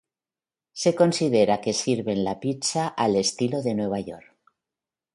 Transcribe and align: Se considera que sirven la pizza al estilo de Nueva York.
Se 0.83 0.91
considera 1.01 1.59
que 1.67 1.73
sirven 1.81 2.23
la 2.23 2.35
pizza 2.47 2.87
al 3.07 3.15
estilo 3.23 3.61
de 3.61 3.75
Nueva 3.75 3.99
York. 3.99 4.31